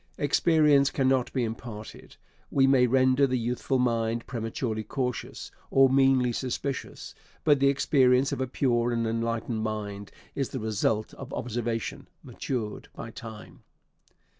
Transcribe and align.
Experience 0.17 0.89
cannot 0.89 1.31
be 1.31 1.43
imparted. 1.43 2.15
We 2.49 2.65
may 2.65 2.87
render 2.87 3.27
the 3.27 3.37
youthful 3.37 3.77
mind 3.77 4.25
prematurely 4.25 4.83
cautious, 4.83 5.51
or 5.69 5.89
meanly 5.91 6.31
suspicious; 6.31 7.13
but 7.43 7.59
the 7.59 7.67
experience 7.67 8.31
of 8.31 8.41
a 8.41 8.47
pure 8.47 8.91
and 8.91 9.05
enlightened 9.05 9.61
mind 9.61 10.09
is 10.33 10.49
the 10.49 10.59
result 10.59 11.13
of 11.13 11.31
observation, 11.35 12.07
matured 12.23 12.87
by 12.95 13.11
time. 13.11 13.61